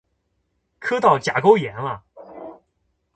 [0.79, 2.03] 磕到甲沟炎了！